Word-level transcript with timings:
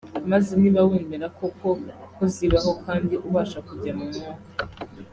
maze 0.31 0.51
niba 0.61 0.79
wemera 0.89 1.27
koko 1.37 1.67
ko 2.15 2.23
zibaho 2.33 2.71
kandi 2.85 3.13
ubasha 3.27 3.59
kujya 3.67 3.91
mu 3.99 4.05
mwuka 4.13 4.39